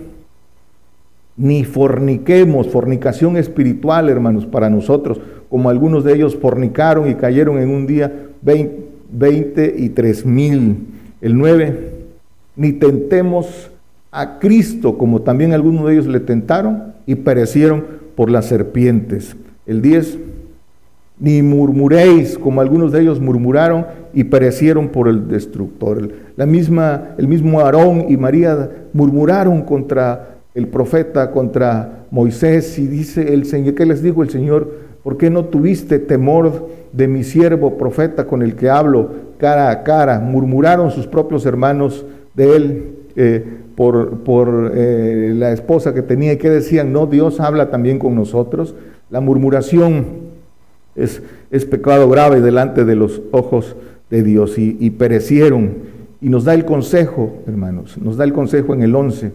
[1.37, 5.21] ni forniquemos, fornicación espiritual, hermanos, para nosotros,
[5.51, 10.87] como algunos de ellos fornicaron y cayeron en un día 20, y tres mil.
[11.23, 11.91] El 9,
[12.57, 13.71] ni tentemos
[14.11, 17.85] a Cristo, como también algunos de ellos le tentaron y perecieron
[18.17, 19.37] por las serpientes.
[19.65, 20.19] El 10,
[21.21, 26.11] ni murmuréis, como algunos de ellos murmuraron y perecieron por el destructor.
[26.37, 33.33] La misma, el mismo Aarón y María murmuraron contra el profeta, contra Moisés, y dice
[33.33, 34.69] el Señor, ¿qué les dijo el Señor?
[35.05, 39.32] ¿Por qué no tuviste temor de mi siervo profeta con el que hablo?
[39.43, 45.93] Cara a cara, murmuraron sus propios hermanos de él eh, por, por eh, la esposa
[45.93, 48.77] que tenía y que decían, no, Dios habla también con nosotros.
[49.11, 50.05] La murmuración
[50.95, 53.75] es, es pecado grave delante de los ojos
[54.11, 55.73] de Dios y, y, perecieron.
[56.21, 59.33] Y nos da el consejo, hermanos, nos da el consejo en el 11.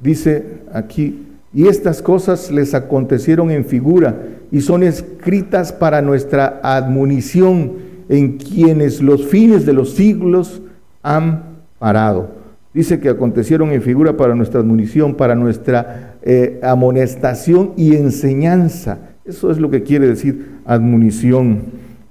[0.00, 4.16] Dice aquí, y estas cosas les acontecieron en figura
[4.52, 10.62] y son escritas para nuestra admonición en quienes los fines de los siglos
[11.02, 11.42] han
[11.78, 12.30] parado.
[12.74, 18.98] Dice que acontecieron en figura para nuestra admonición, para nuestra eh, amonestación y enseñanza.
[19.24, 21.62] Eso es lo que quiere decir admonición.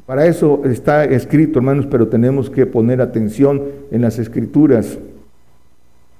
[0.05, 4.97] Para eso está escrito, hermanos, pero tenemos que poner atención en las escrituras.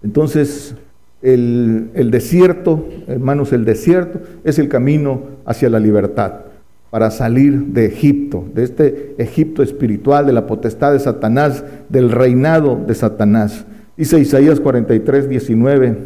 [0.04, 0.76] Entonces,
[1.22, 6.42] el, el, desierto, hermanos, el desierto es el camino hacia la libertad,
[6.96, 12.80] para salir de Egipto, de este Egipto espiritual, de la potestad de Satanás, del reinado
[12.88, 13.66] de Satanás.
[13.98, 15.98] Dice Isaías 43, 19,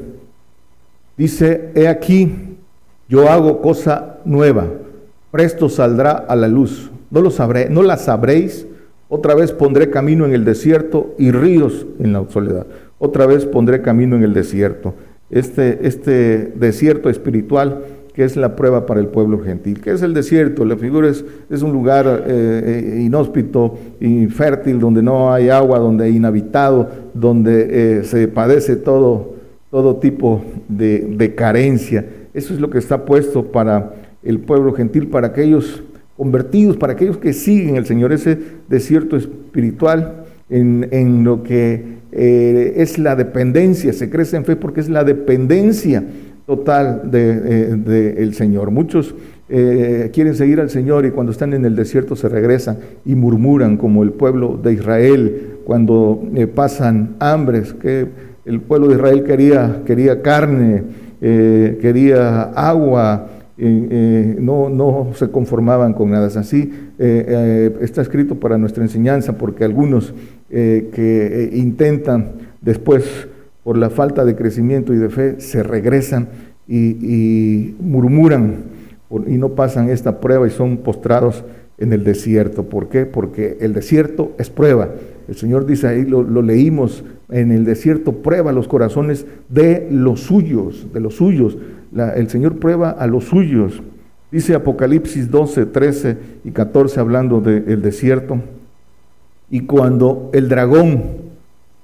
[1.15, 2.57] dice, he aquí,
[3.07, 4.65] yo hago cosa nueva,
[5.29, 8.65] presto saldrá a la luz, no lo sabré, no la sabréis,
[9.09, 12.65] otra vez pondré camino en el desierto y ríos en la soledad.
[12.97, 14.95] Otra vez pondré camino en el desierto.
[15.29, 17.83] Este, este desierto espiritual
[18.19, 19.79] que es la prueba para el pueblo gentil.
[19.79, 20.65] ¿Qué es el desierto?
[20.65, 26.03] La figura es, es un lugar eh, eh, inhóspito, infértil, donde no hay agua, donde
[26.03, 29.35] hay inhabitado, donde eh, se padece todo,
[29.71, 32.05] todo tipo de, de carencia.
[32.33, 35.81] Eso es lo que está puesto para el pueblo gentil, para aquellos
[36.17, 43.15] convertidos, para aquellos que siguen al Señor, ese desierto espiritual en, lo que es la
[43.15, 46.03] dependencia, se crece en fe porque es la dependencia
[46.49, 48.71] total del de, eh, Señor.
[48.71, 49.13] Muchos
[49.49, 53.77] eh, quieren seguir al Señor y cuando están en el desierto se regresan y murmuran
[53.77, 56.23] como el pueblo de Israel cuando
[56.55, 58.07] pasan hambres, que
[58.45, 60.83] el pueblo de Israel quería, quería carne,
[61.19, 63.27] quería agua,
[63.61, 66.27] eh, no, no se conformaban con nada.
[66.27, 70.13] Así eh, eh, está escrito para nuestra enseñanza, porque algunos
[70.49, 73.27] que intentan después,
[73.69, 76.29] por la falta de crecimiento y de fe, se regresan
[76.67, 78.63] y, murmuran
[79.27, 81.43] y no pasan esta prueba y son postrados
[81.77, 82.63] en el desierto.
[82.63, 83.05] ¿Por qué?
[83.05, 84.89] Porque el desierto es prueba.
[85.27, 90.87] El Señor dice ahí, lo, leímos, en el desierto prueba los corazones de los suyos,
[90.91, 91.55] de los suyos
[92.15, 93.83] el Señor prueba a los suyos.
[94.31, 98.41] Dice Apocalipsis 12, 13 y 14 hablando del desierto.
[99.51, 101.03] Y cuando el dragón,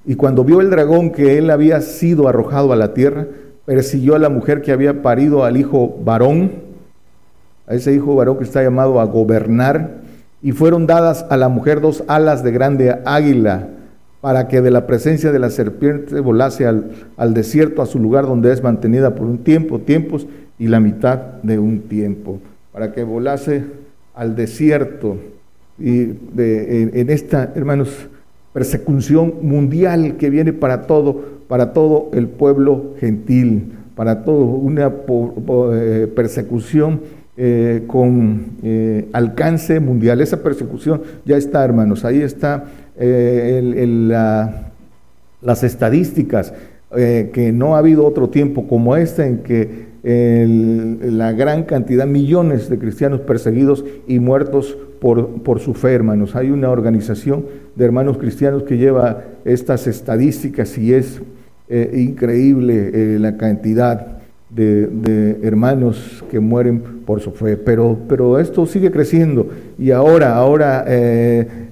[0.06, 3.28] y cuando vio el dragón que él había sido arrojado a la tierra,
[3.66, 6.52] persiguió a la mujer que había parido al hijo varón,
[7.68, 10.06] a ese hijo varón que está llamado a gobernar,
[10.42, 13.70] y fueron dadas a la mujer dos alas de grande águila
[14.22, 18.52] para que de la presencia de la serpiente volase al, desierto, a su lugar donde
[18.52, 22.40] es mantenida por un tiempo, tiempos y la mitad de un tiempo,
[22.72, 23.64] para que volase
[24.16, 25.18] al desierto.
[25.78, 28.08] Y de, en, esta, hermanos,
[28.56, 34.90] persecución mundial que viene para todo, para todo el pueblo gentil, para todo una
[35.74, 37.02] eh, persecución
[37.36, 40.22] eh, con eh, alcance mundial.
[40.22, 42.64] Esa persecución ya está, hermanos, ahí está
[45.42, 46.54] las estadísticas,
[46.94, 49.88] que no ha habido otro tiempo como este en que
[51.12, 56.36] la gran cantidad, millones de cristianos perseguidos y muertos por, por su fe, hermanos.
[56.36, 61.22] Hay una organización de hermanos cristianos que lleva estas estadísticas y es
[61.70, 64.18] eh, increíble la cantidad
[64.50, 67.56] de, hermanos que mueren por su fe.
[67.56, 71.68] Pero, pero esto sigue creciendo y ahora, ahora eh,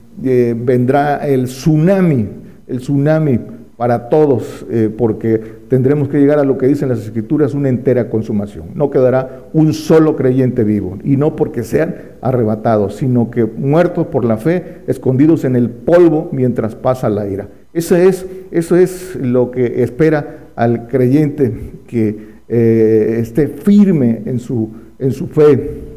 [0.55, 2.27] vendrá el tsunami,
[2.67, 3.39] el tsunami
[3.77, 5.41] para todos, eh, porque
[5.73, 8.65] tendremos que llegar a lo que dicen las escrituras, una entera consumación.
[8.75, 14.23] No quedará un solo creyente vivo, y no porque sean arrebatados, sino que muertos por
[14.23, 17.49] la fe, escondidos en el polvo mientras pasa la ira.
[17.73, 21.51] Eso es, eso es lo que espera al creyente
[21.87, 25.92] que eh, esté firme en su, en su fe.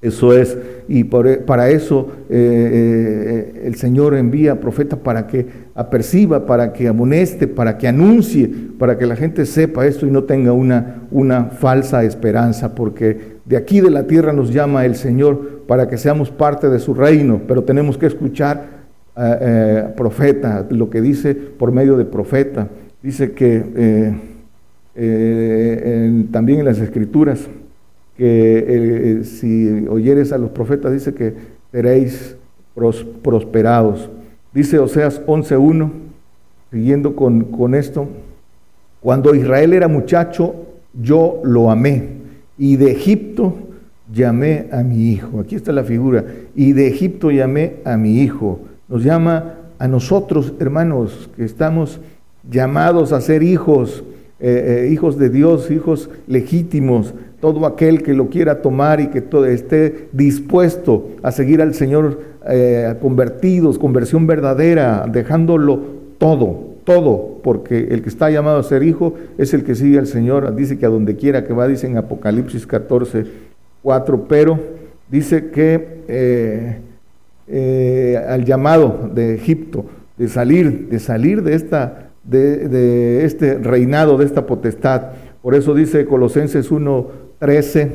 [0.00, 0.56] Eso es
[0.88, 6.86] y e, para eso eh, eh, el Señor envía profetas para que aperciba, para que
[6.86, 11.46] amoneste, para que anuncie, para que la gente sepa esto y no tenga una, una
[11.46, 16.30] falsa esperanza, porque de aquí de la tierra nos llama el Señor para que seamos
[16.30, 18.78] parte de su reino, pero tenemos que escuchar
[19.16, 22.68] eh, profeta, lo que dice por medio de profeta.
[23.02, 24.14] Dice que
[26.32, 27.48] también en las escrituras,
[28.18, 31.34] que eh, si oyeres a los profetas dice que
[31.70, 32.36] seréis
[33.22, 34.10] prosperados.
[34.52, 35.90] Dice Oseas 11.1,
[36.70, 38.08] siguiendo con, con esto,
[39.00, 40.54] cuando Israel era muchacho,
[41.00, 42.08] yo lo amé,
[42.58, 43.54] y de Egipto
[44.12, 45.40] llamé a mi hijo.
[45.40, 46.24] Aquí está la figura,
[46.56, 48.60] y de Egipto llamé a mi hijo.
[48.88, 52.00] Nos llama a nosotros, hermanos, que estamos
[52.50, 54.02] llamados a ser hijos,
[54.40, 59.20] eh, eh, hijos de Dios, hijos legítimos, todo aquel que lo quiera tomar y que
[59.20, 65.80] todo, esté dispuesto a seguir al Señor eh, convertidos, conversión verdadera, dejándolo
[66.18, 70.06] todo, todo, porque el que está llamado a ser hijo es el que sigue al
[70.06, 73.24] Señor, dice que a donde quiera que va, dice en Apocalipsis 14,
[73.82, 74.58] 4, pero
[75.08, 76.78] dice que eh,
[77.46, 79.84] eh, al llamado de Egipto,
[80.16, 85.12] de salir, de salir de esta de, este reinado, de esta potestad.
[85.42, 86.70] Por eso dice Colosenses
[87.40, 87.90] 1.13,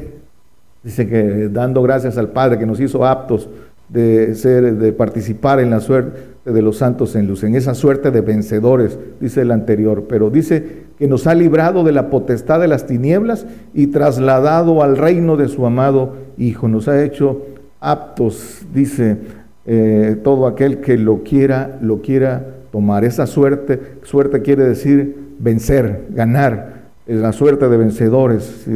[0.84, 3.50] dice que dando gracias al Padre que nos hizo aptos
[3.90, 8.12] de ser, de participar en la suerte de los santos en luz, en esa suerte
[8.12, 12.68] de vencedores, dice el anterior, pero dice que nos ha librado de la potestad de
[12.68, 16.68] las tinieblas y trasladado al reino de su amado Hijo.
[16.68, 17.46] Nos ha hecho
[17.80, 19.18] aptos, dice
[19.66, 23.06] eh, todo aquel que lo quiera, lo quiera tomar.
[23.06, 26.73] Esa suerte, suerte quiere decir vencer, ganar,
[27.06, 28.68] la suerte de vencedores,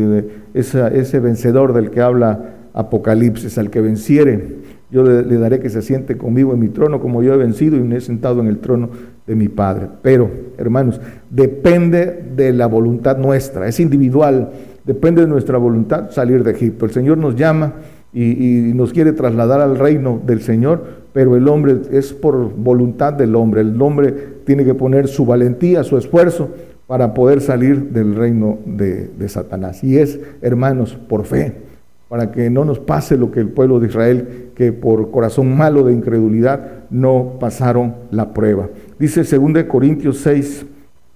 [0.53, 4.57] ese vencedor del que habla Apocalipsis, al que venciere
[4.89, 7.81] yo le, daré que se siente conmigo en mi trono como yo he vencido y
[7.81, 8.89] me he sentado en el trono
[9.25, 9.89] de mi Padre.
[10.01, 14.51] Pero, hermanos, depende de la voluntad nuestra, es individual,
[14.85, 16.85] depende de nuestra voluntad salir de Egipto.
[16.85, 17.73] El Señor nos llama
[18.13, 23.35] y, nos quiere trasladar al reino del Señor, pero el hombre es por voluntad del
[23.35, 23.61] hombre.
[23.61, 24.13] El hombre
[24.45, 26.49] tiene que poner su valentía, su esfuerzo
[26.87, 29.83] para poder salir del reino de, Satanás.
[29.83, 31.67] Y es, hermanos, por fe
[32.07, 35.83] para que no nos pase lo que el pueblo de Israel, que por corazón malo
[35.83, 38.69] de incredulidad no pasaron la prueba.
[38.97, 40.65] Dice 2 Corintios 6,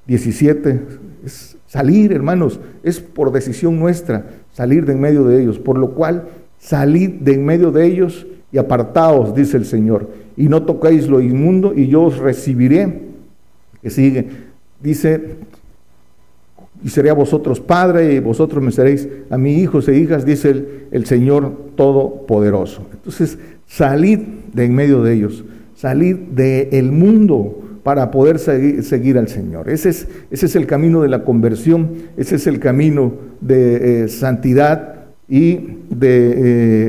[0.06, 0.82] 17,
[1.26, 5.92] es salir, hermanos, es por decisión nuestra salir de en medio de ellos, por lo
[5.92, 6.26] cual
[6.60, 11.22] salid de en medio de ellos y apartaos, dice el Señor, y no toquéis lo
[11.22, 13.12] inmundo y yo os recibiré.
[13.82, 14.28] Que sigue,
[14.82, 15.38] dice
[16.84, 20.50] y seré a vosotros padre y vosotros me seréis a mis hijos e hijas, dice
[20.50, 22.88] el, el Señor Todopoderoso.
[22.92, 24.20] Entonces, salid
[24.54, 25.44] de en medio de ellos,
[25.76, 29.70] salid del mundo para poder seguir, seguir, al Señor.
[29.70, 34.08] Ese es, ese es el camino de la conversión, ese es el camino de eh,
[34.08, 34.96] santidad
[35.28, 36.34] y de,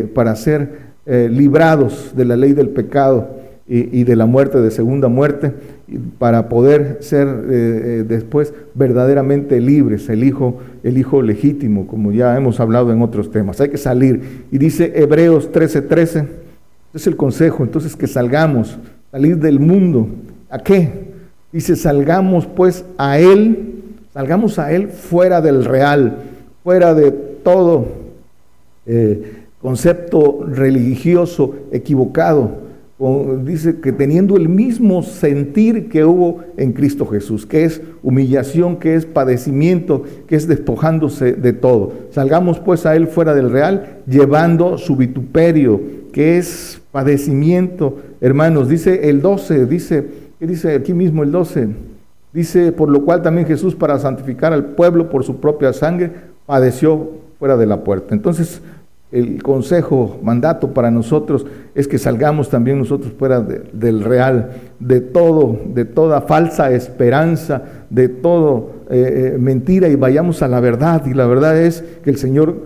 [0.01, 3.31] eh, para ser eh, librados de la ley del pecado
[3.67, 5.53] y, y de la muerte, de segunda muerte
[6.19, 12.37] para poder ser eh, eh, después verdaderamente libres, el hijo, el hijo legítimo, como ya
[12.37, 13.61] hemos hablado en otros temas.
[13.61, 14.45] Hay que salir.
[14.51, 16.29] Y dice Hebreos 13:13, 13,
[16.95, 18.79] es el consejo, entonces que salgamos,
[19.11, 20.09] salir del mundo.
[20.51, 21.13] ¿A qué?
[21.53, 26.19] Dice, salgamos pues a Él, salgamos a Él fuera del real,
[26.63, 27.89] fuera de todo
[28.87, 32.62] eh, concepto religioso equivocado
[33.45, 38.95] dice que teniendo el mismo sentir que hubo en Cristo Jesús, que es humillación, que
[38.95, 41.93] es padecimiento, que es despojándose de todo.
[42.11, 45.81] Salgamos pues a Él fuera del real, llevando su vituperio,
[46.13, 47.99] que es padecimiento.
[48.21, 50.07] Hermanos, dice el 12, dice,
[50.39, 51.69] ¿qué dice aquí mismo el 12?
[52.33, 56.13] Dice, por lo cual también Jesús para santificar al pueblo por su propia sangre,
[56.47, 58.15] padeció fuera de la puerta.
[58.15, 58.63] Entonces,
[59.13, 65.61] el consejo, mandato para nosotros es que salgamos también nosotros fuera del real, de todo,
[65.67, 71.05] de toda falsa esperanza, de todo eh, eh, mentira y vayamos a la verdad.
[71.07, 72.63] Y la verdad es que el Señor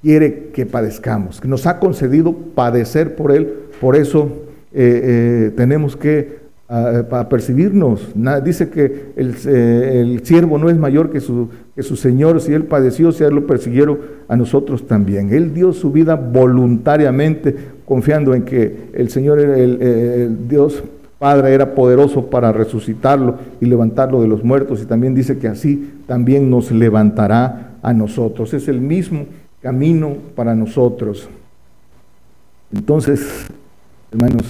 [0.00, 4.28] quiere que padezcamos, que nos ha concedido padecer por Él, por eso
[4.72, 8.08] eh, tenemos que a, percibirnos.
[8.44, 12.52] dice que el, eh, el, siervo no es mayor que su, que su Señor, si
[12.52, 15.32] Él padeció, si Él lo persiguieron, a nosotros también.
[15.32, 20.82] Él dio su vida voluntariamente, confiando en que el Señor, el, el Dios
[21.18, 25.94] Padre, era poderoso para resucitarlo y levantarlo de los muertos, y también dice que así
[26.06, 28.54] también nos levantará a nosotros.
[28.54, 29.26] Es el mismo
[29.60, 31.28] camino para nosotros.
[32.72, 33.46] Entonces,
[34.12, 34.44] hermanos,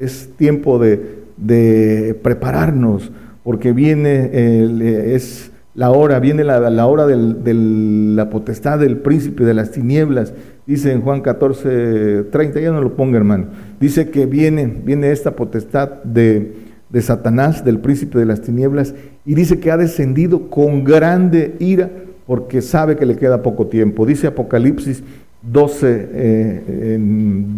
[0.00, 3.10] es tiempo de de prepararnos,
[3.42, 9.54] porque viene, eh, es la hora, viene la, hora de la potestad del príncipe de
[9.54, 10.34] las tinieblas,
[10.66, 13.46] dice en Juan 14, 30, ya no lo ponga hermano,
[13.80, 16.54] dice que viene, viene esta potestad de,
[16.90, 21.90] de Satanás, del príncipe de las tinieblas, y dice que ha descendido con grande ira
[22.26, 24.06] porque sabe que le queda poco tiempo.
[24.06, 25.02] Dice Apocalipsis
[25.42, 26.96] 12, eh,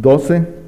[0.01, 0.62] 12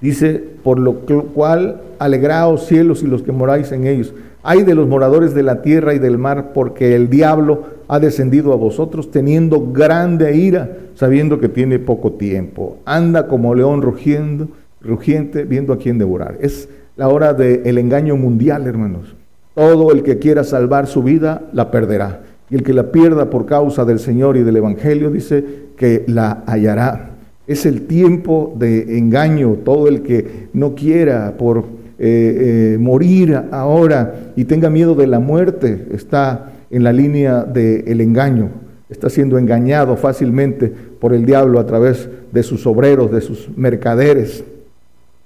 [0.00, 1.00] Dice, por lo
[1.34, 4.14] cual alegraos cielos y los que moráis en ellos.
[4.42, 8.52] Hay de los moradores de la tierra y del mar, porque el diablo ha descendido
[8.52, 12.78] a vosotros teniendo grande ira, sabiendo que tiene poco tiempo.
[12.84, 14.48] Anda como león rugiendo,
[14.80, 16.38] rugiente, viendo a quién devorar.
[16.40, 19.14] Es la hora del engaño mundial, hermanos.
[19.54, 22.20] Todo el que quiera salvar su vida, la perderá.
[22.48, 25.44] Y el que la pierda por causa del Señor y del Evangelio, dice
[25.76, 27.17] que la hallará.
[27.48, 29.56] Es el tiempo de engaño.
[29.64, 31.64] Todo el que no quiera por
[31.98, 38.00] eh, eh, morir ahora y tenga miedo de la muerte está en la línea del
[38.02, 38.50] engaño.
[38.90, 40.68] Está siendo engañado fácilmente
[41.00, 44.44] por el diablo a través de sus obreros, de sus mercaderes.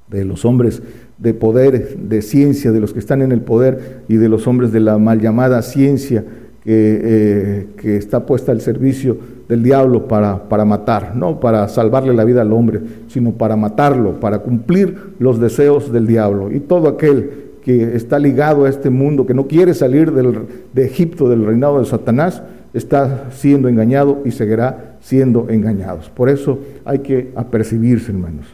[0.08, 0.82] de los hombres
[1.16, 4.70] de poder, de ciencia, de los que están en el poder y de los hombres
[4.72, 6.22] de la mal llamada ciencia
[6.62, 9.16] que, eh, que está puesta al servicio
[9.52, 14.18] del diablo para, para matar, no para salvarle la vida al hombre, sino para matarlo,
[14.18, 16.50] para cumplir los deseos del diablo.
[16.50, 20.86] Y todo aquel que está ligado a este mundo, que no quiere salir del, de
[20.86, 22.42] Egipto, del reinado de Satanás,
[22.72, 26.08] está siendo engañado y seguirá siendo engañados.
[26.08, 28.46] Por eso hay que apercibirse, hermanos.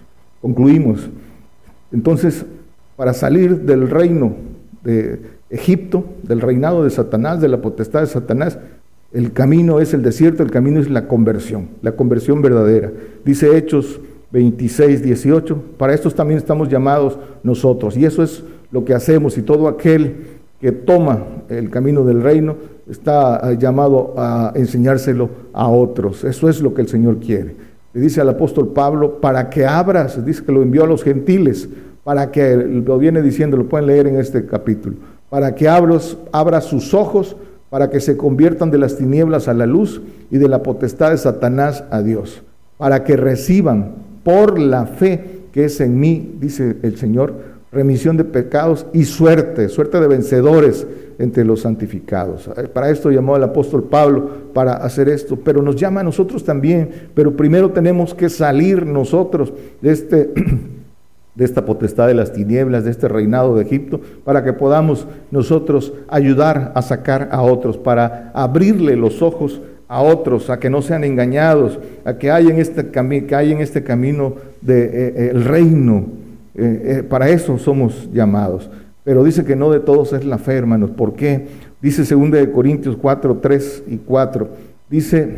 [0.42, 1.09] Concluimos.
[1.92, 2.44] Entonces,
[2.96, 4.34] para salir del reino
[4.82, 8.59] de Egipto, del reinado de Satanás, de la potestad de Satanás,
[9.12, 12.92] el camino es el desierto, el camino es la conversión, la conversión verdadera.
[13.24, 14.00] Dice Hechos
[14.30, 17.96] 26, 18, para estos también estamos llamados nosotros.
[17.96, 22.56] Y eso es lo que hacemos y todo aquel que toma el camino del reino
[22.88, 26.24] está eh, llamado a enseñárselo a otros.
[26.24, 27.54] Eso es lo que el Señor quiere.
[27.94, 31.68] Le dice al apóstol Pablo, para que abras, dice que lo envió a los gentiles,
[32.04, 34.96] para que, lo viene diciendo, lo pueden leer en este capítulo,
[35.30, 37.36] para que abras, abra sus ojos,
[37.70, 40.00] para que se conviertan de las tinieblas a la luz
[40.30, 42.42] y de la potestad de Satanás a Dios,
[42.76, 43.94] para que reciban
[44.24, 47.34] por la fe que es en mí, dice el Señor,
[47.70, 50.86] remisión de pecados y suerte, suerte de vencedores
[51.18, 52.48] entre los santificados.
[52.56, 56.44] Eh, para esto llamó el apóstol Pablo, para hacer esto, pero nos llama a nosotros
[56.44, 60.30] también, pero primero tenemos que salir nosotros de este...
[61.39, 65.93] de esta potestad de las tinieblas, de este reinado de Egipto, para que podamos nosotros
[66.09, 71.05] ayudar a sacar a otros, para abrirle los ojos a otros, a que no sean
[71.05, 75.45] engañados, a que hay en este, que hay en este camino del de, eh, el
[75.45, 76.07] reino
[76.57, 78.68] eh, eh, para eso somos llamados.
[79.05, 80.91] Pero dice que no de todos es la fe, hermanos.
[80.91, 81.47] ¿Por qué?
[81.80, 84.49] Dice 2 Corintios 4, 3 y 4.
[84.91, 85.36] Dice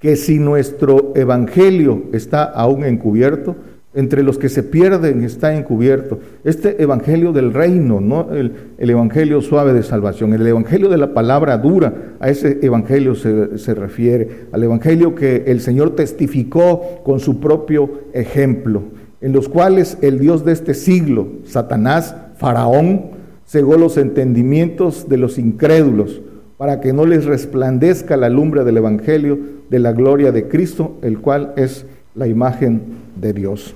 [0.00, 3.56] que si nuestro evangelio está aún encubierto,
[3.94, 6.20] entre los que se pierden está encubierto.
[6.44, 11.14] Este evangelio del reino, no el, el, evangelio suave de salvación, el evangelio de la
[11.14, 17.18] palabra dura, a ese evangelio se, se, refiere, al evangelio que el Señor testificó con
[17.20, 18.82] su propio ejemplo
[19.20, 25.38] en los cuales el Dios de este siglo, Satanás, Faraón, cegó los entendimientos de los
[25.38, 26.20] incrédulos
[26.56, 29.38] para que no les resplandezca la lumbre del Evangelio
[29.70, 33.74] de la gloria de Cristo, el cual es la imagen de Dios.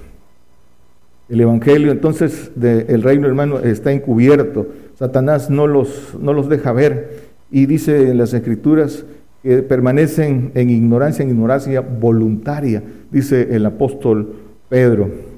[1.28, 4.66] El Evangelio entonces del reino hermano está encubierto,
[4.98, 9.04] Satanás no los, no los deja ver y dice en las escrituras
[9.42, 14.34] que permanecen en ignorancia, en ignorancia voluntaria, dice el apóstol
[14.68, 15.32] Pedro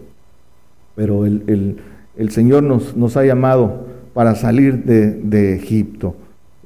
[0.94, 6.14] pero el, Señor nos, nos, ha llamado para salir de, Egipto.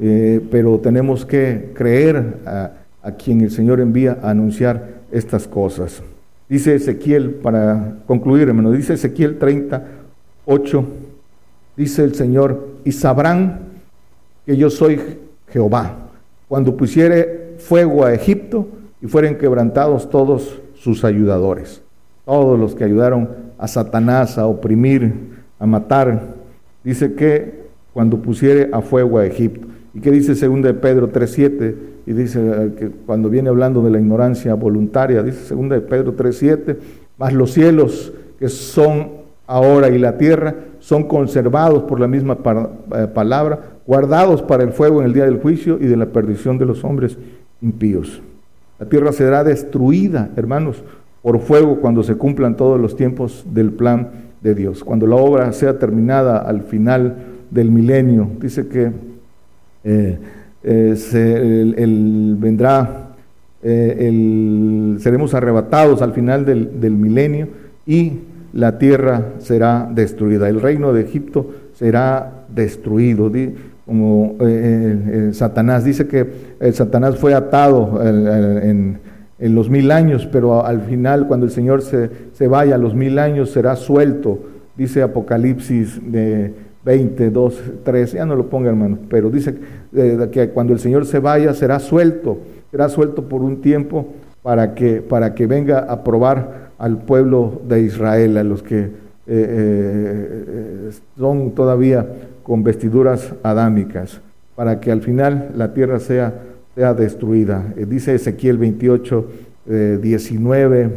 [0.01, 2.73] Eh, pero tenemos que creer a,
[3.13, 6.03] quien el Señor envía a anunciar estas cosas.
[6.49, 10.85] Dice Ezequiel, para concluir, hermano, dice Ezequiel 38,
[11.77, 13.61] dice el Señor, y sabrán
[14.47, 14.99] que yo soy
[15.49, 16.09] Jehová,
[16.49, 18.67] cuando pusiere fuego a Egipto
[19.03, 21.83] y fueren quebrantados todos sus ayudadores,
[22.25, 23.29] todos los que ayudaron
[23.59, 25.13] a Satanás a oprimir,
[25.59, 26.35] a matar.
[26.83, 29.67] Dice que cuando pusiere a fuego a Egipto.
[29.93, 31.75] ¿Y qué dice 2 de Pedro 3.7?
[32.09, 36.17] Y dice eh, que cuando viene hablando de la ignorancia voluntaria, dice 2 de Pedro
[36.17, 36.79] 3.7,
[37.19, 39.11] más los cielos que son
[39.47, 42.39] ahora y la tierra son conservados por la misma
[42.97, 46.57] eh, palabra, guardados para el fuego en el día del juicio y de la perdición
[46.57, 47.19] de los hombres
[47.61, 48.23] impíos.
[48.79, 50.83] La tierra será destruida, hermanos,
[51.21, 54.83] por fuego cuando se cumplan todos los tiempos del plan de Dios.
[54.83, 57.19] Cuando la obra sea terminada al final
[57.51, 58.93] del milenio, dice que
[59.85, 60.19] eh,
[60.69, 63.09] eh, el, vendrá,
[63.63, 67.49] eh, seremos arrebatados al final del, milenio
[67.87, 68.21] y
[68.53, 70.49] la tierra será destruida.
[70.49, 73.31] El reino de Egipto será destruido.
[73.87, 74.37] Como
[75.33, 76.27] Satanás dice que
[76.73, 78.99] Satanás fue atado en
[79.39, 82.95] en los mil años, pero al final, cuando el Señor se, se vaya a los
[82.95, 84.41] mil años, será suelto,
[84.77, 86.53] dice Apocalipsis de
[86.89, 89.55] 20, 2, 3, ya no lo ponga hermano, pero dice
[89.95, 92.39] eh, que cuando el Señor se vaya, será suelto,
[92.71, 94.07] será suelto por un tiempo
[94.43, 98.89] para que, para que venga a probar al pueblo de Israel, a los que eh,
[99.27, 102.07] eh, son todavía
[102.43, 104.23] con vestiduras adámicas,
[104.57, 106.33] para que al final la tierra sea
[106.79, 107.75] sea destruida.
[107.89, 109.27] Dice Ezequiel 28,
[110.01, 110.91] 19, eh,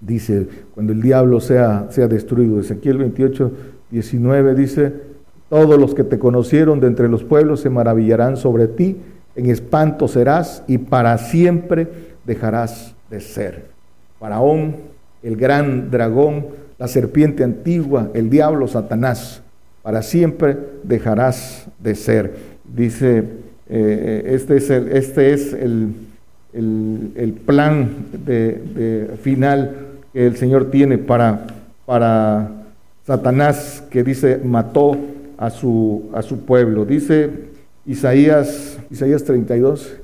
[0.00, 2.60] dice, cuando el diablo sea, sea destruido.
[2.60, 3.50] Ezequiel 28,
[3.94, 4.92] 19 dice,
[5.48, 8.98] todos los que te conocieron de entre los pueblos se maravillarán sobre ti,
[9.36, 11.88] en espanto serás y para siempre
[12.26, 13.66] dejarás de ser.
[14.20, 16.46] Faraón el gran dragón,
[16.78, 19.42] la serpiente antigua, el diablo, Satanás.
[19.82, 22.34] Para siempre dejarás de ser.
[22.64, 23.24] Dice,
[23.68, 25.94] eh, este es el, este es el,
[26.52, 27.88] el, plan
[28.24, 29.76] de, final
[30.12, 31.46] que el Señor tiene para,
[31.86, 32.63] para
[33.06, 34.96] Satanás, que dice, mató
[35.36, 36.84] a su, a su pueblo.
[36.84, 37.30] Dice
[37.86, 40.00] Isaías, Isaías 32,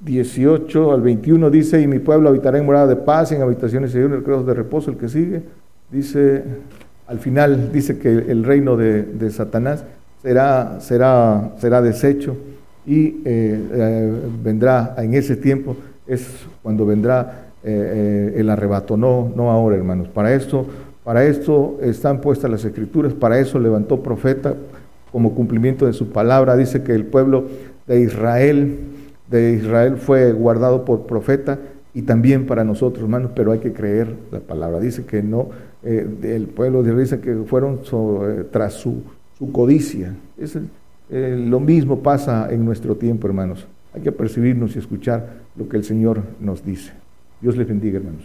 [0.00, 3.94] 18 eh, al 21 dice, y mi pueblo habitará en morada de paz, en habitaciones
[3.94, 5.42] y en de reposo, el que sigue,
[5.90, 6.42] dice,
[7.06, 9.84] al final dice que el reino de, Satanás
[10.22, 12.36] será, será, será deshecho
[12.86, 16.26] y eh, eh, vendrá en ese tiempo, es
[16.62, 20.68] cuando vendrá el arrebato, no, no ahora hermanos, para esto,
[21.06, 24.56] para esto están puestas las escrituras, para eso levantó profeta
[25.12, 27.46] como cumplimiento de su palabra, dice que el pueblo
[27.86, 28.76] de Israel,
[29.30, 31.60] de Israel fue guardado por profeta
[31.94, 34.80] y también para nosotros, hermanos, pero hay que creer la palabra.
[34.80, 35.50] Dice que no,
[35.84, 39.04] eh, el pueblo de Israel dice que fueron eh, tras su,
[39.38, 40.12] su codicia.
[40.36, 40.58] Es,
[41.08, 43.64] lo mismo pasa en nuestro tiempo, hermanos.
[43.94, 46.94] Hay que percibirnos y escuchar lo que el Señor nos dice.
[47.40, 48.24] Dios les bendiga, hermanos.